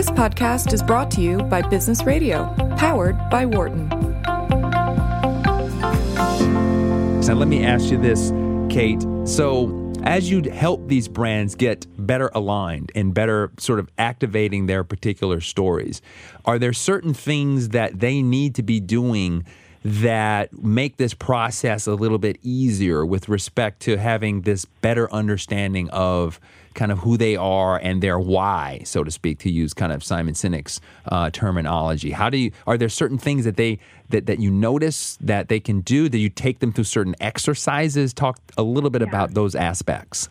This 0.00 0.08
podcast 0.08 0.72
is 0.72 0.82
brought 0.82 1.10
to 1.10 1.20
you 1.20 1.42
by 1.42 1.60
Business 1.60 2.04
Radio, 2.04 2.54
powered 2.78 3.18
by 3.28 3.44
Wharton. 3.44 3.86
Now, 7.20 7.34
let 7.34 7.48
me 7.48 7.62
ask 7.62 7.90
you 7.90 7.98
this, 7.98 8.32
Kate. 8.74 9.02
So, 9.26 9.92
as 10.02 10.30
you 10.30 10.50
help 10.50 10.88
these 10.88 11.06
brands 11.06 11.54
get 11.54 11.86
better 11.98 12.30
aligned 12.34 12.90
and 12.94 13.12
better 13.12 13.52
sort 13.58 13.78
of 13.78 13.90
activating 13.98 14.64
their 14.64 14.84
particular 14.84 15.42
stories, 15.42 16.00
are 16.46 16.58
there 16.58 16.72
certain 16.72 17.12
things 17.12 17.68
that 17.68 18.00
they 18.00 18.22
need 18.22 18.54
to 18.54 18.62
be 18.62 18.80
doing 18.80 19.44
that 19.84 20.50
make 20.62 20.96
this 20.96 21.12
process 21.12 21.86
a 21.86 21.94
little 21.94 22.16
bit 22.16 22.38
easier 22.42 23.04
with 23.04 23.28
respect 23.28 23.80
to 23.80 23.98
having 23.98 24.42
this 24.42 24.64
better 24.64 25.12
understanding 25.12 25.90
of 25.90 26.40
kind 26.74 26.92
of 26.92 27.00
who 27.00 27.16
they 27.16 27.36
are 27.36 27.78
and 27.78 28.02
their 28.02 28.18
why, 28.18 28.82
so 28.84 29.04
to 29.04 29.10
speak, 29.10 29.38
to 29.40 29.50
use 29.50 29.74
kind 29.74 29.92
of 29.92 30.04
Simon 30.04 30.34
Sinek's 30.34 30.80
uh, 31.06 31.30
terminology. 31.30 32.10
How 32.10 32.30
do 32.30 32.38
you? 32.38 32.52
Are 32.66 32.78
there 32.78 32.88
certain 32.88 33.18
things 33.18 33.44
that 33.44 33.56
they 33.56 33.78
that 34.10 34.26
that 34.26 34.40
you 34.40 34.50
notice 34.50 35.16
that 35.20 35.48
they 35.48 35.60
can 35.60 35.80
do? 35.80 36.08
Do 36.08 36.18
you 36.18 36.28
take 36.28 36.60
them 36.60 36.72
through 36.72 36.84
certain 36.84 37.14
exercises? 37.20 38.12
Talk 38.12 38.38
a 38.56 38.62
little 38.62 38.90
bit 38.90 39.02
yeah. 39.02 39.08
about 39.08 39.34
those 39.34 39.54
aspects. 39.54 40.28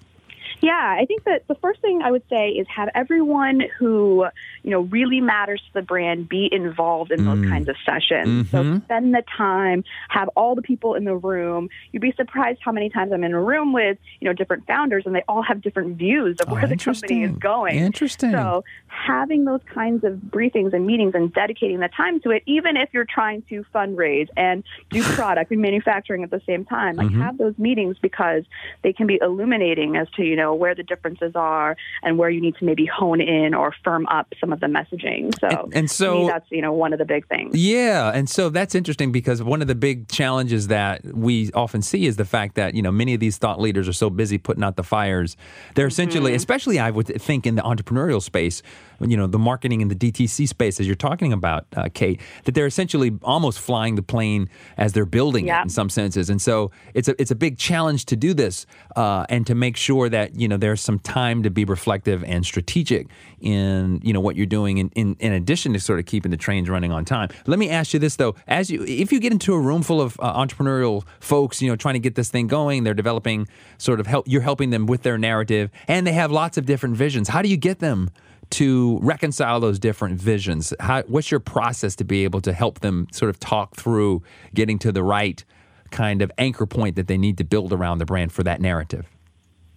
Yeah, 0.61 0.95
I 0.99 1.05
think 1.05 1.23
that 1.23 1.47
the 1.47 1.55
first 1.55 1.81
thing 1.81 2.01
I 2.03 2.11
would 2.11 2.23
say 2.29 2.49
is 2.49 2.67
have 2.67 2.89
everyone 2.93 3.63
who, 3.77 4.25
you 4.63 4.71
know, 4.71 4.81
really 4.81 5.21
matters 5.21 5.61
to 5.67 5.73
the 5.73 5.81
brand 5.81 6.27
be 6.27 6.49
involved 6.51 7.11
in 7.11 7.25
those 7.25 7.39
mm. 7.39 7.49
kinds 7.49 7.69
of 7.69 7.75
sessions. 7.85 8.49
Mm-hmm. 8.49 8.73
So 8.75 8.81
spend 8.85 9.13
the 9.13 9.23
time, 9.37 9.83
have 10.09 10.27
all 10.35 10.55
the 10.55 10.61
people 10.61 10.95
in 10.95 11.05
the 11.05 11.15
room. 11.15 11.69
You'd 11.91 12.01
be 12.01 12.13
surprised 12.13 12.59
how 12.63 12.71
many 12.71 12.89
times 12.89 13.11
I'm 13.13 13.23
in 13.23 13.33
a 13.33 13.41
room 13.41 13.71
with, 13.73 13.97
you 14.19 14.25
know, 14.27 14.33
different 14.33 14.67
founders 14.67 15.03
and 15.05 15.15
they 15.15 15.23
all 15.27 15.41
have 15.41 15.61
different 15.61 15.97
views 15.97 16.37
of 16.41 16.49
oh, 16.49 16.53
where 16.53 16.67
the 16.67 16.77
company 16.77 17.23
is 17.23 17.31
going. 17.37 17.77
Interesting. 17.77 18.31
So 18.31 18.63
having 19.05 19.45
those 19.45 19.61
kinds 19.73 20.03
of 20.03 20.13
briefings 20.13 20.73
and 20.73 20.85
meetings 20.85 21.13
and 21.15 21.33
dedicating 21.33 21.79
the 21.79 21.89
time 21.95 22.19
to 22.21 22.31
it, 22.31 22.43
even 22.45 22.77
if 22.77 22.89
you're 22.91 23.05
trying 23.05 23.41
to 23.49 23.63
fundraise 23.73 24.27
and 24.35 24.63
do 24.89 25.03
product 25.15 25.51
and 25.51 25.61
manufacturing 25.61 26.23
at 26.23 26.31
the 26.31 26.41
same 26.45 26.65
time, 26.65 26.95
like 26.95 27.07
mm-hmm. 27.07 27.21
have 27.21 27.37
those 27.37 27.57
meetings 27.57 27.97
because 28.01 28.43
they 28.83 28.93
can 28.93 29.07
be 29.07 29.19
illuminating 29.21 29.95
as 29.95 30.09
to, 30.11 30.23
you 30.23 30.35
know, 30.35 30.53
where 30.53 30.75
the 30.75 30.83
differences 30.83 31.33
are 31.35 31.75
and 32.03 32.17
where 32.17 32.29
you 32.29 32.41
need 32.41 32.55
to 32.55 32.65
maybe 32.65 32.85
hone 32.85 33.21
in 33.21 33.53
or 33.53 33.73
firm 33.83 34.05
up 34.07 34.27
some 34.39 34.51
of 34.53 34.59
the 34.59 34.67
messaging. 34.67 35.33
So, 35.39 35.47
and, 35.47 35.75
and 35.75 35.91
so 35.91 36.27
that's 36.27 36.45
you 36.51 36.61
know 36.61 36.73
one 36.73 36.93
of 36.93 36.99
the 36.99 37.05
big 37.05 37.27
things. 37.27 37.55
Yeah, 37.55 38.11
and 38.13 38.29
so 38.29 38.49
that's 38.49 38.75
interesting 38.75 39.11
because 39.11 39.41
one 39.41 39.61
of 39.61 39.67
the 39.67 39.75
big 39.75 40.07
challenges 40.09 40.67
that 40.67 41.03
we 41.05 41.51
often 41.53 41.81
see 41.81 42.05
is 42.05 42.17
the 42.17 42.25
fact 42.25 42.55
that 42.55 42.73
you 42.73 42.81
know 42.81 42.91
many 42.91 43.13
of 43.13 43.19
these 43.19 43.37
thought 43.37 43.59
leaders 43.59 43.87
are 43.87 43.93
so 43.93 44.09
busy 44.09 44.37
putting 44.37 44.63
out 44.63 44.75
the 44.75 44.83
fires. 44.83 45.37
They're 45.75 45.87
essentially, 45.87 46.31
mm-hmm. 46.31 46.37
especially 46.37 46.79
I 46.79 46.91
would 46.91 47.07
think 47.07 47.45
in 47.45 47.55
the 47.55 47.61
entrepreneurial 47.61 48.21
space, 48.21 48.61
you 49.01 49.17
know, 49.17 49.27
the 49.27 49.39
marketing 49.39 49.81
and 49.81 49.89
the 49.91 49.95
DTC 50.11 50.47
space, 50.47 50.79
as 50.79 50.87
you're 50.87 50.95
talking 50.95 51.33
about, 51.33 51.65
uh, 51.75 51.89
Kate, 51.93 52.19
that 52.45 52.55
they're 52.55 52.65
essentially 52.65 53.17
almost 53.23 53.59
flying 53.59 53.95
the 53.95 54.01
plane 54.01 54.49
as 54.77 54.93
they're 54.93 55.05
building 55.05 55.47
yeah. 55.47 55.59
it 55.59 55.63
in 55.63 55.69
some 55.69 55.89
senses. 55.89 56.29
And 56.29 56.41
so 56.41 56.71
it's 56.93 57.07
a 57.07 57.19
it's 57.19 57.31
a 57.31 57.35
big 57.35 57.57
challenge 57.57 58.05
to 58.05 58.15
do 58.15 58.33
this 58.33 58.65
uh, 58.95 59.25
and 59.29 59.45
to 59.47 59.55
make 59.55 59.77
sure 59.77 60.09
that 60.09 60.35
you 60.39 60.47
know 60.47 60.57
there's 60.57 60.81
some 60.81 60.99
time 60.99 61.43
to 61.43 61.49
be 61.49 61.65
reflective 61.65 62.23
and 62.23 62.45
strategic 62.45 63.07
in 63.41 63.99
you 64.03 64.13
know 64.13 64.19
what 64.19 64.35
you're 64.35 64.45
doing 64.45 64.77
in, 64.77 64.89
in, 64.95 65.15
in 65.19 65.31
addition 65.33 65.73
to 65.73 65.79
sort 65.79 65.99
of 65.99 66.05
keeping 66.05 66.31
the 66.31 66.37
trains 66.37 66.69
running 66.69 66.91
on 66.91 67.05
time. 67.05 67.29
Let 67.45 67.59
me 67.59 67.69
ask 67.69 67.93
you 67.93 67.99
this 67.99 68.15
though: 68.15 68.35
as 68.47 68.69
you 68.69 68.83
if 68.83 69.11
you 69.11 69.19
get 69.19 69.31
into 69.31 69.53
a 69.53 69.59
room 69.59 69.83
full 69.83 70.01
of 70.01 70.17
uh, 70.19 70.33
entrepreneurial 70.33 71.03
folks, 71.19 71.61
you 71.61 71.69
know, 71.69 71.75
trying 71.75 71.95
to 71.95 71.99
get 71.99 72.15
this 72.15 72.29
thing 72.29 72.47
going, 72.47 72.83
they're 72.83 72.93
developing 72.93 73.47
sort 73.77 73.99
of 73.99 74.07
help. 74.07 74.27
You're 74.27 74.41
helping 74.41 74.69
them 74.69 74.85
with 74.85 75.03
their 75.03 75.17
narrative, 75.17 75.69
and 75.87 76.05
they 76.05 76.13
have 76.13 76.31
lots 76.31 76.57
of 76.57 76.65
different 76.65 76.97
visions. 76.97 77.29
How 77.29 77.41
do 77.41 77.49
you 77.49 77.57
get 77.57 77.79
them? 77.79 78.09
To 78.51 78.99
reconcile 79.01 79.59
those 79.59 79.79
different 79.79 80.19
visions? 80.19 80.73
How, 80.79 81.03
what's 81.03 81.31
your 81.31 81.39
process 81.39 81.95
to 81.97 82.03
be 82.03 82.23
able 82.23 82.41
to 82.41 82.53
help 82.53 82.79
them 82.79 83.07
sort 83.11 83.29
of 83.29 83.39
talk 83.39 83.75
through 83.75 84.23
getting 84.53 84.79
to 84.79 84.91
the 84.91 85.03
right 85.03 85.43
kind 85.91 86.21
of 86.21 86.31
anchor 86.37 86.65
point 86.65 86.95
that 86.95 87.07
they 87.07 87.17
need 87.17 87.37
to 87.37 87.43
build 87.43 87.73
around 87.73 87.97
the 87.97 88.05
brand 88.05 88.31
for 88.31 88.43
that 88.43 88.61
narrative? 88.61 89.07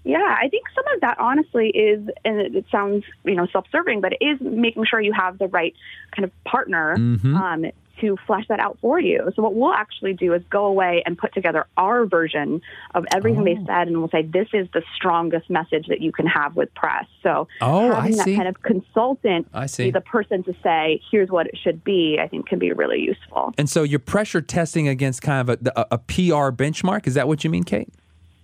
Yeah, 0.05 0.19
I 0.19 0.49
think 0.49 0.65
some 0.75 0.85
of 0.95 1.01
that 1.03 1.19
honestly 1.21 1.69
is, 1.69 2.09
and 2.25 2.57
it 2.57 2.65
sounds 2.73 3.05
you 3.25 3.37
know 3.37 3.47
self-serving, 3.53 4.01
but 4.01 4.15
it 4.15 4.25
is 4.25 4.41
making 4.41 4.85
sure 4.85 5.01
you 5.01 5.13
have 5.13 5.39
the 5.39 5.47
right 5.47 5.75
kind 6.15 6.25
of 6.25 6.45
partner 6.45 6.97
mm-hmm. 6.97 7.37
um, 7.37 7.67
to 8.03 8.19
flesh 8.27 8.45
that 8.49 8.61
out 8.61 8.77
for 8.81 9.01
you. 9.01 9.33
So 9.35 9.43
what 9.43 9.55
we'll 9.55 9.73
actually 9.73 10.13
do 10.13 10.35
is 10.35 10.43
go 10.51 10.67
away 10.67 11.03
and 11.07 11.17
put 11.17 11.33
together 11.33 11.67
our 11.77 12.05
version 12.05 12.61
of 12.95 13.07
everything 13.15 13.41
oh. 13.41 13.45
they 13.45 13.65
said, 13.65 13.89
and 13.89 13.99
we'll 13.99 14.11
say 14.11 14.23
this 14.23 14.49
is 14.53 14.69
the 14.75 14.83
strongest 14.95 15.49
message 15.49 15.87
that 15.87 16.01
you 16.01 16.13
can 16.13 16.27
have 16.27 16.57
with 16.57 16.75
press. 16.75 17.07
So 17.23 17.49
oh, 17.61 17.93
having 17.95 18.15
I 18.15 18.17
that 18.17 18.25
see. 18.25 18.37
kind 18.37 18.49
of 18.49 18.63
consultant 18.63 19.49
I 19.55 19.67
see. 19.67 19.85
be 19.85 19.91
the 19.93 20.01
person 20.01 20.43
to 20.45 20.55
say 20.63 21.01
here's 21.11 21.31
what 21.31 21.47
it 21.47 21.57
should 21.57 21.83
be, 21.83 22.19
I 22.21 22.29
think 22.29 22.47
can 22.47 22.59
be 22.59 22.73
really 22.73 23.01
useful. 23.01 23.55
And 23.57 23.71
so 23.71 23.83
you're 23.83 23.99
pressure 23.99 24.43
testing 24.43 24.89
against 24.89 25.23
kind 25.23 25.49
of 25.49 25.61
a, 25.67 25.81
a, 25.81 25.87
a 25.93 25.99
PR 25.99 26.51
benchmark. 26.53 27.07
Is 27.07 27.15
that 27.15 27.29
what 27.29 27.45
you 27.45 27.51
mean, 27.51 27.65
Kate? 27.65 27.89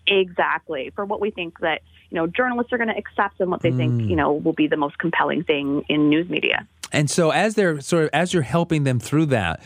Exactly. 0.07 0.91
For 0.95 1.05
what 1.05 1.21
we 1.21 1.31
think 1.31 1.59
that, 1.61 1.83
you 2.11 2.17
know, 2.17 2.27
journalists 2.27 2.73
are 2.73 2.79
going 2.79 2.89
to 2.89 2.97
accept 2.97 3.41
and 3.41 3.51
what 3.51 3.61
they 3.61 3.71
mm. 3.71 3.77
think, 3.77 4.09
you 4.09 4.17
know, 4.17 4.33
will 4.33 4.55
be 4.55 4.67
the 4.67 4.77
most 4.77 4.99
compelling 4.99 5.45
thing 5.45 5.85
in 5.89 6.09
news 6.09 6.29
media. 6.31 6.67
And 6.93 7.11
so 7.11 7.31
as 7.31 7.55
they're 7.55 7.81
sort 7.81 8.05
of 8.05 8.11
as 8.13 8.33
you're 8.33 8.43
helping 8.43 8.85
them 8.85 8.99
through 8.99 9.27
that, 9.27 9.63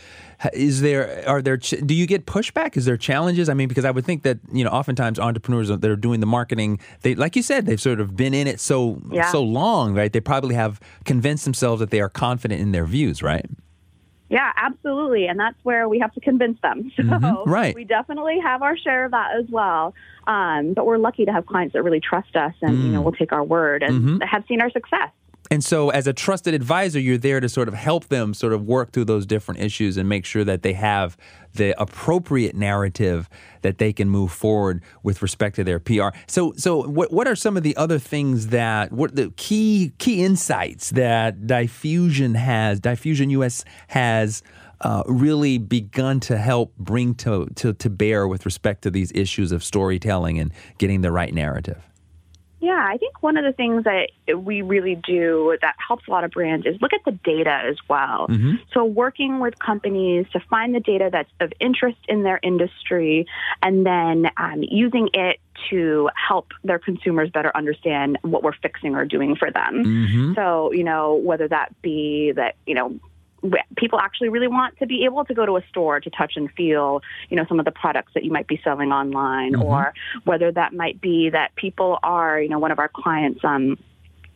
is 0.51 0.81
there 0.81 1.23
are 1.27 1.41
there 1.41 1.57
do 1.57 1.93
you 1.93 2.05
get 2.05 2.25
pushback 2.25 2.75
is 2.75 2.83
there 2.83 2.97
challenges 2.97 3.47
i 3.47 3.53
mean 3.53 3.69
because 3.69 3.85
i 3.85 3.91
would 3.91 4.03
think 4.03 4.23
that 4.23 4.39
you 4.51 4.61
know 4.61 4.69
oftentimes 4.69 5.17
entrepreneurs 5.17 5.69
that 5.69 5.85
are 5.85 5.95
doing 5.95 6.19
the 6.19 6.25
marketing 6.25 6.79
they 7.01 7.15
like 7.15 7.37
you 7.37 7.41
said 7.41 7.65
they've 7.65 7.79
sort 7.79 8.01
of 8.01 8.17
been 8.17 8.33
in 8.33 8.45
it 8.45 8.59
so 8.59 9.01
yeah. 9.09 9.31
so 9.31 9.41
long 9.41 9.93
right 9.93 10.11
they 10.11 10.19
probably 10.19 10.53
have 10.53 10.81
convinced 11.05 11.45
themselves 11.45 11.79
that 11.79 11.91
they 11.91 12.01
are 12.01 12.09
confident 12.09 12.59
in 12.59 12.73
their 12.73 12.85
views 12.85 13.23
right 13.23 13.45
yeah, 14.29 14.51
absolutely. 14.55 15.27
And 15.27 15.39
that's 15.39 15.57
where 15.61 15.87
we 15.87 15.99
have 15.99 16.11
to 16.13 16.19
convince 16.19 16.59
them. 16.61 16.91
So 16.95 17.03
mm-hmm. 17.03 17.49
right. 17.49 17.75
we 17.75 17.83
definitely 17.83 18.39
have 18.39 18.63
our 18.63 18.75
share 18.75 19.05
of 19.05 19.11
that 19.11 19.35
as 19.37 19.45
well. 19.49 19.93
Um, 20.25 20.73
but 20.73 20.87
we're 20.87 20.97
lucky 20.97 21.25
to 21.25 21.31
have 21.31 21.45
clients 21.45 21.73
that 21.73 21.83
really 21.83 21.99
trust 21.99 22.35
us 22.35 22.53
and, 22.61 22.77
mm. 22.77 22.83
you 22.83 22.91
know, 22.93 23.01
mm. 23.01 23.03
will 23.03 23.11
take 23.11 23.31
our 23.31 23.43
word 23.43 23.83
and 23.83 24.01
mm-hmm. 24.01 24.21
have 24.21 24.43
seen 24.47 24.59
our 24.59 24.71
success. 24.71 25.11
And 25.51 25.63
so, 25.63 25.89
as 25.89 26.07
a 26.07 26.13
trusted 26.13 26.53
advisor, 26.53 26.99
you're 26.99 27.17
there 27.17 27.39
to 27.39 27.49
sort 27.49 27.67
of 27.67 27.73
help 27.73 28.07
them 28.07 28.33
sort 28.33 28.53
of 28.53 28.63
work 28.63 28.91
through 28.91 29.05
those 29.05 29.25
different 29.25 29.59
issues 29.59 29.97
and 29.97 30.07
make 30.07 30.25
sure 30.25 30.43
that 30.43 30.63
they 30.63 30.73
have 30.73 31.17
the 31.53 31.79
appropriate 31.79 32.55
narrative 32.55 33.29
that 33.61 33.77
they 33.77 33.93
can 33.93 34.09
move 34.09 34.31
forward 34.31 34.81
with 35.03 35.21
respect 35.21 35.55
to 35.57 35.63
their 35.63 35.79
PR. 35.79 36.09
So, 36.27 36.53
so 36.55 36.87
what 36.87 37.11
what 37.11 37.27
are 37.27 37.35
some 37.35 37.57
of 37.57 37.63
the 37.63 37.75
other 37.77 37.99
things 37.99 38.47
that 38.47 38.91
what 38.91 39.15
the 39.15 39.31
key 39.35 39.93
key 39.97 40.23
insights 40.23 40.91
that 40.91 41.45
Diffusion 41.45 42.35
has, 42.35 42.79
Diffusion 42.79 43.29
US 43.31 43.65
has 43.87 44.43
uh, 44.81 45.03
really 45.07 45.57
begun 45.57 46.19
to 46.21 46.37
help 46.37 46.75
bring 46.77 47.15
to, 47.15 47.47
to 47.55 47.73
to 47.73 47.89
bear 47.89 48.27
with 48.27 48.45
respect 48.45 48.81
to 48.83 48.91
these 48.91 49.11
issues 49.13 49.51
of 49.51 49.63
storytelling 49.63 50.39
and 50.39 50.51
getting 50.77 51.01
the 51.01 51.11
right 51.11 51.33
narrative? 51.33 51.92
Yeah, 52.63 52.81
I 52.81 52.95
think 52.95 53.21
one 53.21 53.35
of 53.35 53.43
the 53.43 53.51
things 53.51 53.83
that 53.83 54.11
we 54.33 54.61
really 54.61 54.95
do 54.95 55.57
that 55.61 55.75
helps 55.85 56.07
a 56.07 56.11
lot 56.11 56.23
of 56.23 56.31
brands 56.31 56.65
is 56.65 56.81
look 56.81 56.93
at 56.93 57.01
the 57.03 57.11
data 57.11 57.51
as 57.51 57.75
well. 57.89 58.27
Mm-hmm. 58.29 58.55
So, 58.73 58.85
working 58.85 59.41
with 59.41 59.59
companies 59.59 60.27
to 60.31 60.39
find 60.49 60.73
the 60.73 60.79
data 60.79 61.09
that's 61.11 61.29
of 61.41 61.51
interest 61.59 61.97
in 62.07 62.23
their 62.23 62.39
industry 62.41 63.27
and 63.61 63.85
then 63.85 64.31
um, 64.37 64.63
using 64.63 65.09
it 65.13 65.41
to 65.71 66.09
help 66.15 66.53
their 66.63 66.79
consumers 66.79 67.29
better 67.29 67.51
understand 67.53 68.17
what 68.21 68.43
we're 68.43 68.55
fixing 68.61 68.95
or 68.95 69.03
doing 69.03 69.35
for 69.35 69.51
them. 69.51 69.83
Mm-hmm. 69.83 70.33
So, 70.35 70.71
you 70.71 70.85
know, 70.85 71.15
whether 71.15 71.49
that 71.49 71.81
be 71.81 72.31
that, 72.31 72.55
you 72.65 72.75
know, 72.75 72.97
people 73.77 73.99
actually 73.99 74.29
really 74.29 74.47
want 74.47 74.77
to 74.79 74.85
be 74.85 75.05
able 75.05 75.25
to 75.25 75.33
go 75.33 75.45
to 75.45 75.57
a 75.57 75.61
store 75.69 75.99
to 75.99 76.09
touch 76.09 76.33
and 76.35 76.49
feel, 76.51 77.01
you 77.29 77.37
know, 77.37 77.45
some 77.47 77.59
of 77.59 77.65
the 77.65 77.71
products 77.71 78.13
that 78.13 78.23
you 78.23 78.31
might 78.31 78.47
be 78.47 78.59
selling 78.63 78.91
online, 78.91 79.53
mm-hmm. 79.53 79.63
or 79.63 79.93
whether 80.23 80.51
that 80.51 80.73
might 80.73 81.01
be 81.01 81.29
that 81.29 81.55
people 81.55 81.99
are, 82.03 82.39
you 82.39 82.49
know, 82.49 82.59
one 82.59 82.71
of 82.71 82.79
our 82.79 82.89
clients, 82.89 83.43
um, 83.43 83.77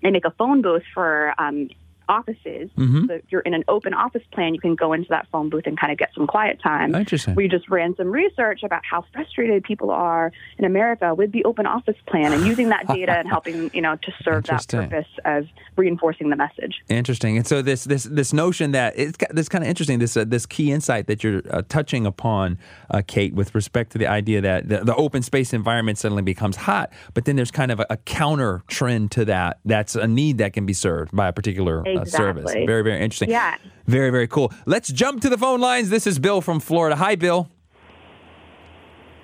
they 0.04 0.12
make 0.12 0.26
a 0.26 0.32
phone 0.32 0.62
booth 0.62 0.84
for 0.94 1.34
um, 1.40 1.70
offices. 2.10 2.70
Mm-hmm. 2.78 3.08
So 3.08 3.14
if 3.14 3.24
you're 3.30 3.42
in 3.42 3.54
an 3.54 3.64
open 3.68 3.94
office 3.94 4.24
plan, 4.32 4.54
you 4.54 4.60
can 4.60 4.76
go 4.76 4.94
into 4.94 5.10
that 5.10 5.28
phone 5.32 5.50
booth 5.50 5.66
and 5.66 5.80
kind 5.80 5.92
of 5.92 5.98
get 5.98 6.10
some 6.14 6.28
quiet 6.28 6.62
time. 6.62 6.96
Interesting. 6.96 7.36
We 7.36 7.48
just 7.48 7.70
ran 7.70 7.96
some 7.96 8.08
research 8.08 8.64
about 8.64 8.84
how 8.90 9.06
frustrated 9.14 9.64
people 9.64 9.92
are 9.92 10.32
in 10.58 10.66
America 10.66 11.14
with 11.14 11.32
the 11.32 11.44
open 11.46 11.66
office 11.66 11.98
plan 12.08 12.34
and 12.34 12.46
using 12.46 12.70
that 12.70 12.88
data 12.88 13.14
and 13.14 13.28
helping, 13.30 13.70
you 13.74 13.82
know, 13.82 13.96
to 13.96 14.12
serve 14.24 14.46
that 14.46 14.68
purpose 14.68 15.08
of 15.26 15.46
reinforcing 15.76 16.30
the 16.30 16.36
message. 16.36 16.76
Interesting. 16.90 17.38
And 17.38 17.48
so 17.48 17.62
this 17.62 17.84
this 17.84 18.04
this 18.04 18.34
notion 18.34 18.72
that 18.72 18.94
it's 18.98 19.18
this 19.32 19.50
kind 19.50 19.64
of 19.64 19.70
interesting 19.70 20.00
this 20.00 20.18
uh, 20.18 20.26
this 20.26 20.46
key 20.46 20.72
insight 20.72 21.08
that 21.08 21.24
you're 21.24 21.42
uh, 21.50 21.62
touching 21.70 22.06
upon, 22.06 22.58
uh, 22.90 23.02
Kate, 23.06 23.34
with 23.34 23.54
respect 23.56 23.92
to 23.92 23.98
the 23.98 24.08
idea 24.08 24.42
that 24.42 24.68
the, 24.68 24.84
the, 24.84 24.96
open 24.96 25.22
space 25.22 25.54
environment 25.54 25.98
suddenly 25.98 26.24
becomes 26.24 26.56
hot, 26.56 26.92
but 27.14 27.26
then 27.26 27.36
there's 27.36 27.52
kind 27.52 27.72
of 27.72 27.80
a, 27.80 27.86
a 27.92 27.98
counter 27.98 28.64
trend 28.68 29.12
to 29.12 29.26
that. 29.26 29.60
That's 29.64 29.96
a 29.96 30.08
need 30.08 30.40
that 30.40 30.54
can 30.54 30.66
be 30.66 30.74
served 30.74 31.16
by 31.16 31.28
a 31.28 31.34
particular 31.34 31.84
exactly. 32.02 32.44
service. 32.44 32.54
Very, 32.54 32.82
very 32.82 33.02
interesting. 33.02 33.30
Yeah. 33.30 33.56
Very, 33.86 34.10
very 34.10 34.28
cool. 34.28 34.52
Let's 34.66 34.90
jump 34.90 35.22
to 35.22 35.30
the 35.30 35.38
phone 35.38 35.62
lines. 35.62 35.90
This 35.90 36.08
is 36.08 36.20
Bill 36.20 36.42
from 36.42 36.60
Florida. 36.60 36.96
Hi, 36.96 37.16
Bill. 37.16 37.50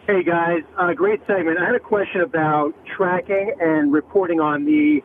Hey, 0.07 0.23
guys. 0.23 0.63
Uh, 0.77 0.93
great 0.93 1.21
segment. 1.27 1.57
I 1.59 1.65
had 1.65 1.75
a 1.75 1.79
question 1.79 2.21
about 2.21 2.73
tracking 2.97 3.53
and 3.59 3.93
reporting 3.93 4.39
on 4.39 4.65
the 4.65 5.01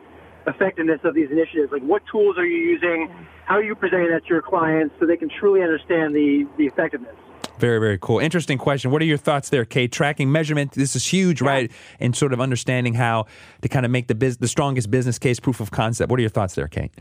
effectiveness 0.49 0.99
of 1.03 1.13
these 1.13 1.29
initiatives? 1.31 1.71
Like, 1.71 1.83
what 1.83 2.01
tools 2.11 2.37
are 2.37 2.45
you 2.45 2.57
using? 2.57 3.09
How 3.45 3.55
are 3.55 3.63
you 3.63 3.75
presenting 3.75 4.09
that 4.09 4.23
to 4.23 4.29
your 4.29 4.41
clients 4.41 4.95
so 4.99 5.05
they 5.05 5.17
can 5.17 5.29
truly 5.29 5.61
understand 5.61 6.15
the, 6.15 6.45
the 6.57 6.65
effectiveness? 6.65 7.15
Very, 7.59 7.79
very 7.79 7.97
cool. 7.99 8.19
Interesting 8.19 8.57
question. 8.57 8.89
What 8.89 9.01
are 9.01 9.05
your 9.05 9.17
thoughts 9.17 9.49
there, 9.49 9.65
Kate? 9.65 9.91
Tracking 9.91 10.31
measurement, 10.31 10.71
this 10.73 10.95
is 10.95 11.05
huge, 11.05 11.41
yeah. 11.41 11.47
right? 11.47 11.71
And 11.99 12.15
sort 12.15 12.31
of 12.31 12.39
understanding 12.39 12.93
how 12.93 13.25
to 13.61 13.69
kind 13.69 13.85
of 13.85 13.91
make 13.91 14.07
the 14.07 14.15
biz- 14.15 14.37
the 14.37 14.47
strongest 14.47 14.89
business 14.89 15.19
case 15.19 15.39
proof 15.39 15.59
of 15.59 15.71
concept. 15.71 16.09
What 16.09 16.19
are 16.19 16.21
your 16.21 16.29
thoughts 16.29 16.55
there, 16.55 16.67
Kate? 16.67 16.91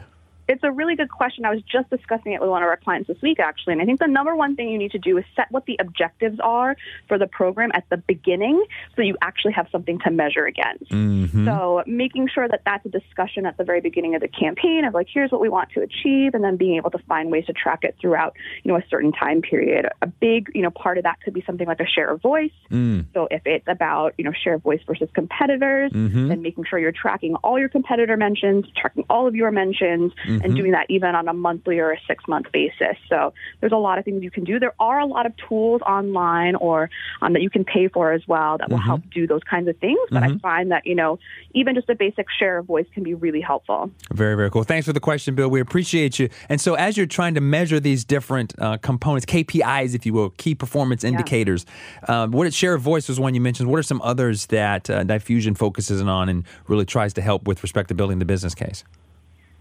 It's 0.49 0.65
a 0.65 0.71
really 0.71 0.97
good 0.97 1.11
question. 1.11 1.45
I 1.45 1.51
was 1.51 1.63
just 1.63 1.91
discussing 1.91 2.33
it 2.33 2.41
with 2.41 2.49
one 2.49 2.63
of 2.63 2.69
our 2.69 2.79
clients 2.79 3.09
this 3.09 3.21
week, 3.21 3.39
actually. 3.39 3.75
And 3.75 3.83
I 3.83 3.85
think 3.85 4.01
the 4.01 4.07
number 4.07 4.35
one 4.35 4.57
thing 4.57 4.71
you 4.71 4.79
need 4.79 4.93
to 4.93 4.99
do 4.99 5.19
is 5.19 5.25
set 5.37 5.47
what 5.51 5.67
the 5.67 5.77
objectives 5.79 6.41
are 6.41 6.75
for 7.07 7.19
the 7.19 7.27
program 7.27 7.71
at 7.75 7.85
the 7.91 7.99
beginning 7.99 8.65
so 8.97 9.03
you 9.03 9.15
actually 9.21 9.53
have 9.53 9.69
something 9.71 9.99
to 10.01 10.11
measure 10.11 10.47
against. 10.47 10.91
Mm-hmm. 10.91 11.45
So 11.45 11.83
making 11.87 12.29
sure 12.33 12.49
that 12.49 12.63
that's 12.65 12.87
a 12.87 12.89
discussion 12.89 13.45
at 13.45 13.59
the 13.59 13.65
very 13.65 13.83
beginning 13.83 14.15
of 14.15 14.23
the 14.23 14.29
campaign 14.29 14.87
of 14.87 14.95
like, 14.95 15.09
here's 15.13 15.31
what 15.31 15.43
we 15.43 15.51
want 15.51 15.71
to 15.73 15.83
achieve, 15.83 16.33
and 16.33 16.43
then 16.43 16.57
being 16.57 16.77
able 16.77 16.91
to 16.93 16.99
find 17.01 17.31
ways 17.31 17.45
to 17.47 17.53
track 17.53 17.81
it 17.83 17.97
throughout, 18.01 18.35
you 18.65 18.73
know, 18.73 18.79
a 18.79 18.85
certain 18.89 19.13
time 19.13 19.43
period. 19.43 19.87
A 20.01 20.07
big, 20.07 20.51
you 20.55 20.63
know, 20.63 20.71
part 20.71 20.97
of 20.97 21.05
that 21.05 21.21
could 21.23 21.35
be 21.35 21.43
something 21.47 21.67
like 21.67 21.81
a 21.81 21.87
share 21.87 22.11
of 22.11 22.23
voice. 22.23 22.53
Mm. 22.71 23.05
So 23.13 23.29
if 23.31 23.43
it's 23.45 23.69
about, 23.69 24.15
you 24.17 24.25
know, 24.25 24.33
share 24.33 24.55
of 24.55 24.63
voice 24.63 24.81
versus 24.87 25.11
competitors, 25.13 25.93
mm-hmm. 25.93 26.29
then 26.29 26.41
making 26.41 26.65
sure 26.65 26.79
you're 26.79 26.91
tracking 26.91 27.35
all 27.37 27.59
your 27.59 27.69
competitor 27.69 28.17
mentions, 28.17 28.65
tracking 28.75 29.05
all 29.11 29.27
of 29.27 29.35
your 29.35 29.51
mentions, 29.51 30.13
mm-hmm 30.25 30.38
mm-hmm. 30.39 30.47
and 30.47 30.57
doing 30.57 30.73
that 30.73 30.87
even 30.89 31.15
on 31.15 31.29
a 31.29 31.33
monthly 31.33 31.79
or 31.79 31.93
a 31.93 31.99
six 32.07 32.25
month 32.29 32.47
basis. 32.53 32.97
So 33.09 33.33
there's 33.61 33.73
a 33.73 33.77
lot 33.77 33.99
of 33.99 34.05
things 34.05 34.23
you 34.23 34.31
can 34.31 34.45
do. 34.45 34.59
There 34.59 34.75
are 34.79 35.01
a 35.01 35.07
lot 35.07 35.27
of 35.27 35.33
tools 35.49 35.81
online 35.83 36.55
or 36.57 36.91
um, 37.23 37.33
that 37.33 37.43
you 37.43 37.51
can 37.51 37.65
pay 37.65 37.89
for 37.89 38.13
as 38.13 38.23
well 38.27 38.59
that 38.59 38.71
will 38.71 38.79
mm-hmm. 38.79 38.87
help 38.87 39.03
do 39.11 39.27
those 39.27 39.43
kinds 39.49 39.69
of 39.69 39.77
things. 39.79 39.99
But 40.11 40.23
I 40.23 40.29
mm-hmm. 40.29 40.39
find 40.39 40.71
that, 40.73 40.87
you 40.87 40.95
know, 40.95 41.19
even 41.53 41.75
just 41.75 41.89
a 41.89 41.95
basic 41.95 42.27
share 42.39 42.59
of 42.59 42.67
voice 42.67 42.87
can 42.93 43.03
be 43.03 43.15
really 43.15 43.41
helpful. 43.41 43.91
Very, 44.13 44.37
very 44.37 44.51
cool. 44.51 44.65
Thanks 44.65 44.87
for 44.87 44.93
the 44.93 45.01
question, 45.01 45.35
Bill. 45.35 45.49
We 45.49 45.61
appreciate 45.61 46.19
you. 46.19 46.29
And 46.49 46.61
so 46.61 46.75
as 46.75 46.97
you're 46.97 47.07
trying 47.07 47.35
to 47.35 47.41
measure 47.41 47.81
these 47.81 48.05
different 48.05 48.55
uh, 48.59 48.79
components, 48.79 49.27
KPIs, 49.27 49.95
if 49.95 50.07
you 50.07 50.13
will, 50.13 50.31
key 50.31 50.55
performance 50.55 51.05
indicators, 51.05 51.67
yeah. 52.09 52.23
um, 52.23 52.31
what 52.33 52.53
share 52.53 52.75
of 52.75 52.83
voice 52.83 53.09
was 53.09 53.21
one 53.21 53.35
you 53.35 53.41
mentioned. 53.41 53.71
What 53.71 53.79
are 53.79 53.83
some 53.83 54.01
others 54.03 54.47
that 54.47 54.89
uh, 54.89 55.05
Diffusion 55.05 55.55
focuses 55.55 56.01
on 56.03 56.29
and 56.29 56.45
really 56.67 56.85
tries 56.85 57.13
to 57.15 57.23
help 57.23 57.47
with 57.47 57.63
respect 57.63 57.89
to 57.89 57.95
building 57.95 58.19
the 58.19 58.25
business 58.25 58.55
case? 58.55 58.85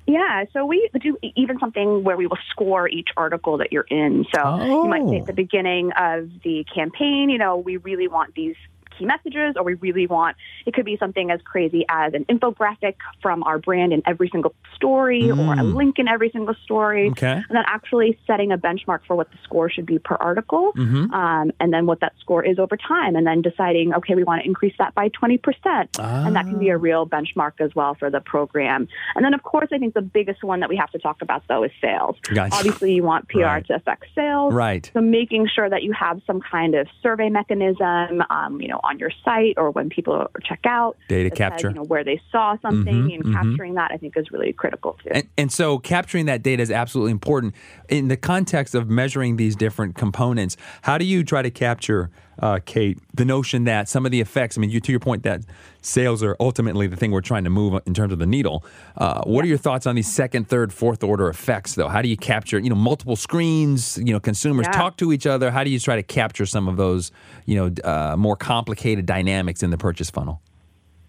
Yeah, 0.07 0.45
so 0.54 0.65
we 0.65 0.89
do 1.01 1.18
even 1.36 1.59
something 1.59 2.04
where 2.04 2.15
we 2.15 2.27
will 2.27 2.38
score 2.50 2.88
each 2.88 3.09
article 3.18 3.57
that 3.57 3.74
you're 3.74 3.86
in. 3.89 4.25
So 4.33 4.42
oh. 4.42 4.83
you 4.83 4.89
might 4.89 5.07
say 5.09 5.19
at 5.19 5.25
the 5.25 5.33
oh. 5.33 5.36
beginning 5.36 5.92
of 5.98 6.30
the 6.44 6.65
campaign, 6.74 7.30
you 7.30 7.38
know, 7.38 7.57
we 7.57 7.75
really 7.75 8.07
want 8.07 8.33
these 8.33 8.56
key 8.97 9.05
messages 9.05 9.55
or 9.55 9.63
we 9.63 9.73
really 9.75 10.07
want 10.07 10.35
it 10.65 10.73
could 10.73 10.85
be 10.85 10.97
something 10.97 11.31
as 11.31 11.39
crazy 11.44 11.85
as 11.89 12.13
an 12.13 12.25
infographic 12.25 12.95
from 13.21 13.44
our 13.44 13.57
brand 13.57 13.94
in 13.94 14.01
every 14.05 14.29
single 14.29 14.53
story 14.75 15.23
mm. 15.23 15.38
or 15.38 15.53
a 15.53 15.57
mm. 15.57 15.75
link 15.75 15.99
in 15.99 16.07
every 16.07 16.29
single 16.29 16.55
story 16.63 17.09
okay. 17.09 17.33
and 17.33 17.45
then 17.49 17.63
actually 17.67 18.17
setting 18.25 18.51
a 18.51 18.57
benchmark 18.57 18.99
for 19.05 19.15
what 19.15 19.29
the 19.31 19.38
score 19.44 19.69
should 19.69 19.85
be 19.85 19.99
per 19.99 20.15
article 20.15 20.71
mm-hmm. 20.73 21.13
um, 21.13 21.51
and 21.59 21.73
then 21.73 21.85
what 21.85 21.99
that 21.99 22.13
score 22.19 22.44
is 22.44 22.59
over 22.59 22.77
time 22.77 23.15
and 23.15 23.25
then 23.25 23.41
deciding 23.41 23.94
okay 23.94 24.15
we 24.15 24.23
want 24.23 24.41
to 24.41 24.47
increase 24.47 24.73
that 24.77 24.94
by 24.95 25.09
20% 25.09 25.39
ah. 26.00 26.25
and 26.25 26.35
that 26.35 26.45
can 26.45 26.59
be 26.59 26.69
a 26.69 26.77
real 26.77 27.07
benchmark 27.07 27.53
as 27.59 27.73
well 27.75 27.95
for 27.95 28.09
the 28.09 28.19
program 28.21 28.88
and 29.15 29.23
then 29.23 29.33
of 29.33 29.43
course 29.43 29.69
i 29.71 29.77
think 29.77 29.93
the 29.93 30.01
biggest 30.01 30.43
one 30.43 30.59
that 30.59 30.69
we 30.69 30.75
have 30.75 30.91
to 30.91 31.00
talk 31.00 31.21
about 31.21 31.43
though 31.47 31.63
is 31.63 31.71
sales 31.81 32.15
gotcha. 32.33 32.55
obviously 32.55 32.93
you 32.93 33.03
want 33.03 33.27
pr 33.27 33.39
right. 33.39 33.65
to 33.65 33.75
affect 33.75 34.05
sales 34.15 34.53
right 34.53 34.91
so 34.93 35.01
making 35.01 35.47
sure 35.53 35.69
that 35.69 35.83
you 35.83 35.91
have 35.93 36.21
some 36.25 36.41
kind 36.41 36.75
of 36.75 36.88
survey 37.01 37.29
mechanism 37.29 38.23
um, 38.29 38.61
you 38.61 38.67
know 38.67 38.79
on 38.88 39.00
your 39.00 39.12
site 39.24 39.56
or 39.57 39.72
when 39.72 39.89
people 39.89 40.28
check 40.44 40.62
out. 40.66 40.98
Data 41.07 41.30
capture. 41.30 41.68
Says, 41.68 41.75
you 41.75 41.81
know, 41.81 41.86
where 41.86 42.04
they 42.04 42.22
saw 42.31 42.57
something 42.62 42.94
mm-hmm, 42.94 43.10
and 43.10 43.24
mm-hmm. 43.24 43.34
capturing 43.34 43.74
that, 43.75 43.92
I 43.92 43.98
think, 43.98 44.16
is 44.18 44.31
really 44.31 44.54
critical 44.54 44.98
too. 45.04 45.10
And, 45.12 45.28
and, 45.38 45.51
so 45.51 45.80
capturing 45.80 46.25
that 46.28 46.44
data 46.44 46.62
is 46.62 46.72
absolutely 46.72 47.12
important. 47.12 47.56
In 47.89 48.10
the 48.10 48.18
context 48.18 48.75
of 48.75 48.89
measuring 48.89 49.38
these 49.38 49.56
different 49.56 49.95
components, 49.95 50.57
how 50.84 50.98
do 50.98 51.06
you 51.06 51.24
try 51.24 51.42
to 51.42 51.50
capture 51.50 52.12
uh, 52.39 52.60
Kate, 52.66 52.98
the 53.13 53.25
notion 53.25 53.63
that 53.66 53.89
some 53.89 54.06
of 54.06 54.12
the 54.12 54.22
effects, 54.22 54.57
I 54.57 54.62
mean, 54.62 54.69
you 54.69 54.80
to 54.80 54.92
your 54.92 55.00
point 55.00 55.24
that 55.24 55.42
sales 55.81 56.22
are 56.24 56.36
ultimately 56.39 56.88
the 56.88 56.95
thing 56.95 57.12
we're 57.12 57.22
trying 57.22 57.44
to 57.45 57.50
move 57.50 57.81
in 57.86 57.94
terms 57.94 58.13
of 58.13 58.19
the 58.19 58.25
needle. 58.25 58.63
Uh, 58.98 59.22
what 59.24 59.44
are 59.44 59.48
your 59.48 59.57
thoughts 59.57 59.88
on 59.88 59.95
these 59.95 60.12
second, 60.12 60.48
third, 60.48 60.74
fourth 60.74 61.04
order 61.04 61.30
effects, 61.30 61.75
though? 61.75 61.88
How 61.88 62.01
do 62.01 62.10
you 62.10 62.18
capture, 62.18 62.60
you 62.60 62.69
know, 62.69 62.75
multiple 62.75 63.16
screens, 63.16 63.98
you 63.98 64.13
know, 64.13 64.19
consumers 64.19 64.66
yeah. 64.68 64.74
talk 64.74 64.98
to 64.98 65.12
each 65.12 65.25
other? 65.25 65.51
How 65.51 65.63
do 65.63 65.69
you 65.69 65.80
try 65.80 65.95
to 65.95 66.04
capture 66.04 66.45
some 66.45 66.68
of 66.68 66.78
those, 66.78 67.12
you 67.45 67.56
know, 67.56 67.89
uh, 67.89 68.16
more 68.18 68.36
complicated 68.36 69.06
dynamics 69.06 69.63
in 69.63 69.69
the 69.69 69.78
purchase 69.78 70.10
funnel? 70.10 70.42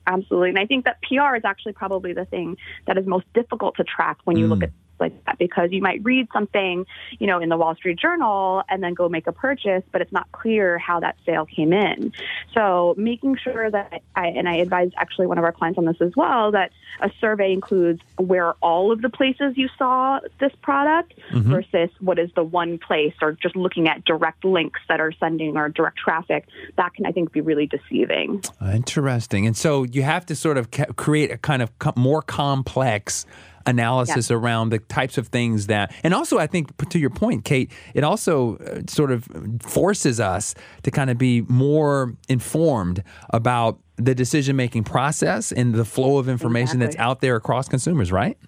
Absolutely. 0.07 0.49
And 0.49 0.59
I 0.59 0.65
think 0.65 0.87
that 0.87 1.03
PR 1.03 1.37
is 1.37 1.43
actually 1.45 1.75
probably 1.75 2.15
the 2.15 2.25
thing 2.25 2.57
that 2.87 2.97
is 2.97 3.07
most 3.07 3.27
difficult 3.35 3.77
to 3.77 3.85
track 3.85 4.17
when 4.25 4.39
you 4.39 4.47
mm. 4.47 4.51
look 4.51 4.63
at 4.63 4.71
like 5.01 5.25
that 5.25 5.39
because 5.39 5.71
you 5.73 5.83
might 5.83 6.03
read 6.05 6.29
something, 6.33 6.87
you 7.19 7.27
know, 7.27 7.41
in 7.41 7.49
the 7.49 7.57
Wall 7.57 7.75
Street 7.75 7.99
Journal 7.99 8.63
and 8.69 8.83
then 8.83 8.95
go 8.95 9.09
make 9.09 9.27
a 9.27 9.33
purchase, 9.33 9.83
but 9.93 10.01
it's 10.01 10.13
not 10.13 10.31
clear 10.33 10.79
how 10.79 11.01
that 11.01 11.17
sale 11.25 11.47
came 11.47 11.73
in. 11.73 12.13
So 12.55 12.95
making 12.97 13.37
sure 13.37 13.71
that 13.71 14.03
I, 14.15 14.27
and 14.29 14.49
I 14.49 14.57
advise 14.57 14.91
actually 14.97 15.27
one 15.27 15.39
of 15.39 15.45
our 15.45 15.53
clients 15.53 15.79
on 15.79 15.85
this 15.85 16.01
as 16.01 16.13
well, 16.17 16.53
that 16.53 16.73
a 17.01 17.11
survey 17.21 17.53
includes 17.53 18.01
where 18.17 18.55
all 18.55 18.93
of 18.93 19.03
the 19.03 19.09
places 19.09 19.55
you 19.57 19.69
saw 19.77 20.21
this 20.41 20.53
product 20.63 21.15
mm-hmm. 21.31 21.51
versus 21.51 21.91
what 22.01 22.19
is 22.19 22.31
the 22.35 22.45
one 22.45 22.79
place 22.79 23.15
or 23.23 23.33
just 23.33 23.57
looking 23.57 23.89
at 23.89 24.05
direct 24.05 24.45
links 24.45 24.81
that 24.89 25.01
are 25.01 25.13
sending 25.13 25.57
or 25.57 25.69
direct 25.69 25.99
traffic. 25.99 26.47
That 26.77 26.95
can, 26.95 27.07
I 27.07 27.13
think, 27.13 27.33
be 27.33 27.41
really 27.41 27.67
deceiving. 27.67 28.43
Interesting. 28.61 29.47
And 29.47 29.57
so 29.57 29.85
you 29.85 30.03
have 30.03 30.27
to 30.27 30.37
sort 30.37 30.59
of 30.59 30.71
create 30.97 31.31
a 31.31 31.39
kind 31.39 31.63
of 31.63 31.71
more 31.97 32.23
complex 32.23 33.27
analysis 33.69 34.31
yeah. 34.31 34.37
around 34.37 34.71
the 34.71 34.79
types 34.79 35.19
of 35.19 35.29
things 35.29 35.67
that, 35.67 35.93
and 36.03 36.15
also 36.15 36.39
I 36.39 36.47
think 36.47 36.77
to 36.89 36.99
your 36.99 37.11
point, 37.11 37.45
Kate, 37.45 37.71
it 37.95 38.03
also 38.03 38.57
uh, 38.57 38.81
sort 38.89 39.11
of 39.13 39.29
forces 39.61 40.19
us 40.21 40.55
to 40.83 40.91
kind 40.91 41.11
of 41.11 41.19
be 41.19 41.43
more 41.43 42.15
informed 42.29 43.03
about 43.31 43.79
the 43.97 44.15
decision 44.15 44.57
making 44.57 44.85
process 44.85 45.53
and 45.53 45.75
the 45.75 45.85
flow 45.85 46.19
of 46.19 46.29
information 46.29 46.77
exactly. 46.77 46.87
that's 46.87 46.97
out 46.97 47.21
there 47.21 47.37
across 47.37 47.69
consumers, 47.69 48.11
right? 48.11 48.39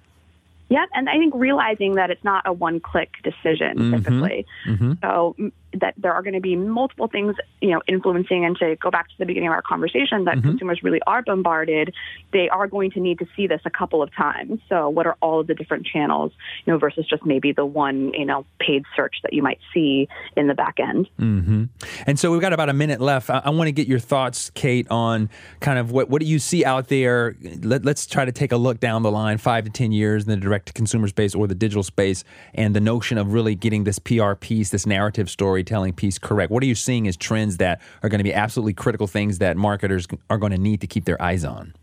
Yep, 0.70 0.88
and 0.94 1.08
I 1.08 1.18
think 1.18 1.34
realizing 1.34 1.96
that 1.96 2.10
it's 2.10 2.22
not 2.22 2.44
a 2.46 2.52
one-click 2.52 3.10
decision 3.24 3.76
mm-hmm. 3.76 3.96
typically. 3.96 4.46
Mm-hmm. 4.68 4.92
So 5.02 5.34
that 5.74 5.94
there 5.96 6.12
are 6.12 6.22
going 6.22 6.34
to 6.34 6.40
be 6.40 6.56
multiple 6.56 7.06
things, 7.06 7.36
you 7.60 7.70
know, 7.70 7.80
influencing. 7.86 8.44
And 8.44 8.56
to 8.58 8.76
go 8.76 8.90
back 8.90 9.08
to 9.08 9.14
the 9.18 9.26
beginning 9.26 9.48
of 9.48 9.52
our 9.52 9.62
conversation, 9.62 10.24
that 10.24 10.36
mm-hmm. 10.36 10.48
consumers 10.48 10.82
really 10.82 11.00
are 11.06 11.22
bombarded. 11.22 11.94
They 12.32 12.48
are 12.48 12.66
going 12.66 12.90
to 12.92 13.00
need 13.00 13.18
to 13.20 13.26
see 13.36 13.46
this 13.46 13.60
a 13.64 13.70
couple 13.70 14.02
of 14.02 14.14
times. 14.14 14.60
So, 14.68 14.88
what 14.88 15.06
are 15.06 15.16
all 15.20 15.40
of 15.40 15.46
the 15.46 15.54
different 15.54 15.86
channels, 15.86 16.32
you 16.64 16.72
know, 16.72 16.78
versus 16.78 17.06
just 17.08 17.24
maybe 17.24 17.52
the 17.52 17.64
one, 17.64 18.12
you 18.14 18.24
know, 18.24 18.44
paid 18.58 18.84
search 18.96 19.16
that 19.22 19.32
you 19.32 19.42
might 19.42 19.60
see 19.72 20.08
in 20.36 20.46
the 20.46 20.54
back 20.54 20.80
end. 20.80 21.08
Mm-hmm. 21.18 21.64
And 22.06 22.18
so 22.18 22.32
we've 22.32 22.40
got 22.40 22.52
about 22.52 22.68
a 22.68 22.74
minute 22.74 23.00
left. 23.00 23.30
I, 23.30 23.42
I 23.44 23.50
want 23.50 23.68
to 23.68 23.72
get 23.72 23.86
your 23.86 23.98
thoughts, 23.98 24.50
Kate, 24.50 24.90
on 24.90 25.28
kind 25.60 25.78
of 25.78 25.92
what 25.92 26.10
what 26.10 26.20
do 26.20 26.26
you 26.26 26.38
see 26.38 26.64
out 26.64 26.88
there. 26.88 27.36
Let, 27.62 27.84
let's 27.84 28.06
try 28.06 28.24
to 28.24 28.32
take 28.32 28.52
a 28.52 28.56
look 28.56 28.80
down 28.80 29.02
the 29.02 29.10
line, 29.10 29.38
five 29.38 29.64
to 29.64 29.70
ten 29.70 29.92
years 29.92 30.24
in 30.24 30.30
the 30.30 30.36
direct 30.36 30.66
to 30.66 30.72
consumer 30.72 31.08
space 31.08 31.34
or 31.34 31.46
the 31.46 31.54
digital 31.54 31.82
space, 31.82 32.24
and 32.54 32.74
the 32.74 32.80
notion 32.80 33.18
of 33.18 33.32
really 33.32 33.54
getting 33.54 33.84
this 33.84 33.98
PR 33.98 34.34
piece, 34.34 34.70
this 34.70 34.86
narrative 34.86 35.30
story 35.30 35.59
storytelling 35.60 35.92
piece 35.92 36.18
correct? 36.18 36.50
What 36.50 36.62
are 36.62 36.66
you 36.66 36.74
seeing 36.74 37.06
as 37.06 37.16
trends 37.16 37.58
that 37.58 37.80
are 38.02 38.08
going 38.08 38.18
to 38.18 38.24
be 38.24 38.34
absolutely 38.34 38.74
critical 38.74 39.06
things 39.06 39.38
that 39.38 39.56
marketers 39.56 40.06
are 40.28 40.38
going 40.38 40.52
to 40.52 40.58
need 40.58 40.80
to 40.80 40.86
keep 40.86 41.04
their 41.04 41.20
eyes 41.20 41.44
on? 41.44 41.74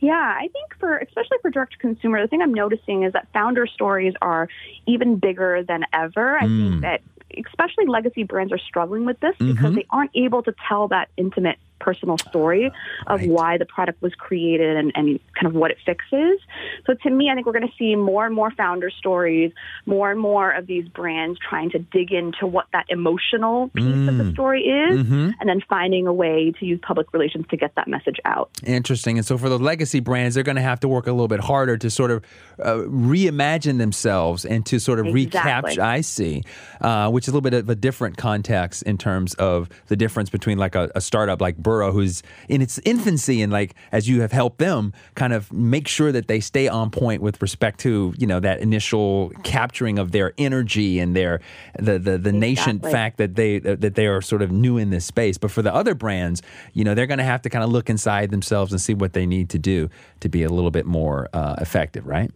Yeah, 0.00 0.12
I 0.12 0.48
think 0.52 0.76
for 0.78 0.98
especially 0.98 1.38
for 1.42 1.50
direct 1.50 1.72
to 1.72 1.78
consumer, 1.78 2.22
the 2.22 2.28
thing 2.28 2.40
I'm 2.40 2.54
noticing 2.54 3.02
is 3.02 3.12
that 3.14 3.26
founder 3.32 3.66
stories 3.66 4.14
are 4.22 4.48
even 4.86 5.16
bigger 5.16 5.64
than 5.66 5.84
ever. 5.92 6.38
I 6.38 6.44
mm. 6.44 6.70
think 6.70 6.82
that 6.82 7.00
especially 7.46 7.86
legacy 7.86 8.22
brands 8.22 8.52
are 8.52 8.58
struggling 8.58 9.04
with 9.04 9.18
this 9.20 9.34
because 9.38 9.56
mm-hmm. 9.56 9.74
they 9.74 9.86
aren't 9.90 10.12
able 10.14 10.42
to 10.44 10.54
tell 10.68 10.88
that 10.88 11.08
intimate 11.16 11.58
personal 11.78 12.18
story 12.18 12.66
of 13.06 13.20
right. 13.20 13.28
why 13.28 13.58
the 13.58 13.66
product 13.66 14.02
was 14.02 14.14
created 14.14 14.76
and, 14.76 14.92
and 14.94 15.20
kind 15.34 15.46
of 15.46 15.54
what 15.54 15.70
it 15.70 15.78
fixes. 15.84 16.38
So 16.86 16.94
to 17.02 17.10
me, 17.10 17.30
I 17.30 17.34
think 17.34 17.46
we're 17.46 17.52
going 17.52 17.68
to 17.68 17.74
see 17.78 17.96
more 17.96 18.26
and 18.26 18.34
more 18.34 18.50
founder 18.50 18.90
stories, 18.90 19.52
more 19.86 20.10
and 20.10 20.20
more 20.20 20.50
of 20.50 20.66
these 20.66 20.88
brands 20.88 21.38
trying 21.38 21.70
to 21.70 21.78
dig 21.78 22.12
into 22.12 22.46
what 22.46 22.66
that 22.72 22.86
emotional 22.88 23.68
piece 23.68 23.84
mm. 23.84 24.08
of 24.08 24.18
the 24.18 24.24
mm. 24.24 24.32
story 24.32 24.62
is, 24.62 25.00
mm-hmm. 25.00 25.30
and 25.40 25.48
then 25.48 25.60
finding 25.68 26.06
a 26.06 26.12
way 26.12 26.52
to 26.58 26.66
use 26.66 26.80
public 26.82 27.12
relations 27.12 27.46
to 27.50 27.56
get 27.56 27.74
that 27.76 27.88
message 27.88 28.16
out. 28.24 28.50
Interesting. 28.64 29.18
And 29.18 29.26
so 29.26 29.38
for 29.38 29.48
the 29.48 29.58
legacy 29.58 30.00
brands, 30.00 30.34
they're 30.34 30.44
going 30.44 30.56
to 30.56 30.62
have 30.62 30.80
to 30.80 30.88
work 30.88 31.06
a 31.06 31.12
little 31.12 31.28
bit 31.28 31.40
harder 31.40 31.76
to 31.76 31.90
sort 31.90 32.10
of 32.10 32.24
uh, 32.62 32.74
reimagine 32.86 33.78
themselves 33.78 34.44
and 34.44 34.64
to 34.66 34.78
sort 34.78 34.98
of 34.98 35.06
exactly. 35.06 35.70
recapture. 35.70 35.82
I 35.82 36.00
see, 36.00 36.42
uh, 36.80 37.10
which 37.10 37.24
is 37.24 37.28
a 37.28 37.30
little 37.32 37.42
bit 37.42 37.54
of 37.54 37.68
a 37.68 37.74
different 37.74 38.16
context 38.16 38.82
in 38.82 38.98
terms 38.98 39.34
of 39.34 39.68
the 39.86 39.96
difference 39.96 40.30
between 40.30 40.58
like 40.58 40.74
a, 40.74 40.90
a 40.94 41.00
startup 41.00 41.40
like 41.40 41.56
Burrow, 41.68 41.92
who's 41.92 42.22
in 42.48 42.62
its 42.62 42.80
infancy, 42.86 43.42
and 43.42 43.52
like 43.52 43.74
as 43.92 44.08
you 44.08 44.22
have 44.22 44.32
helped 44.32 44.56
them, 44.56 44.94
kind 45.14 45.34
of 45.34 45.52
make 45.52 45.86
sure 45.86 46.10
that 46.12 46.26
they 46.26 46.40
stay 46.40 46.66
on 46.66 46.90
point 46.90 47.20
with 47.20 47.42
respect 47.42 47.78
to 47.80 48.14
you 48.16 48.26
know 48.26 48.40
that 48.40 48.60
initial 48.60 49.30
capturing 49.44 49.98
of 49.98 50.10
their 50.12 50.32
energy 50.38 50.98
and 50.98 51.14
their 51.14 51.42
the 51.78 51.98
the, 51.98 52.16
the 52.16 52.32
nascent 52.32 52.82
fact 52.82 53.18
that 53.18 53.34
they 53.34 53.58
that 53.58 53.96
they 53.96 54.06
are 54.06 54.22
sort 54.22 54.40
of 54.40 54.50
new 54.50 54.78
in 54.78 54.88
this 54.88 55.04
space. 55.04 55.36
But 55.36 55.50
for 55.50 55.60
the 55.60 55.74
other 55.74 55.94
brands, 55.94 56.40
you 56.72 56.84
know, 56.84 56.94
they're 56.94 57.06
going 57.06 57.18
to 57.18 57.24
have 57.24 57.42
to 57.42 57.50
kind 57.50 57.62
of 57.62 57.68
look 57.68 57.90
inside 57.90 58.30
themselves 58.30 58.72
and 58.72 58.80
see 58.80 58.94
what 58.94 59.12
they 59.12 59.26
need 59.26 59.50
to 59.50 59.58
do 59.58 59.90
to 60.20 60.30
be 60.30 60.44
a 60.44 60.48
little 60.48 60.70
bit 60.70 60.86
more 60.86 61.28
uh, 61.34 61.56
effective, 61.60 62.06
right? 62.06 62.30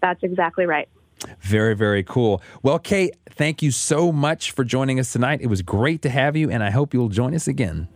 That's 0.00 0.22
exactly 0.22 0.64
right. 0.64 0.88
Very, 1.40 1.76
very 1.76 2.02
cool. 2.02 2.40
Well, 2.62 2.78
Kate, 2.78 3.14
thank 3.30 3.60
you 3.60 3.70
so 3.70 4.12
much 4.12 4.52
for 4.52 4.64
joining 4.64 4.98
us 4.98 5.12
tonight. 5.12 5.40
It 5.42 5.48
was 5.48 5.60
great 5.60 6.00
to 6.02 6.08
have 6.08 6.36
you, 6.36 6.50
and 6.50 6.62
I 6.62 6.70
hope 6.70 6.94
you'll 6.94 7.10
join 7.10 7.34
us 7.34 7.46
again. 7.46 7.88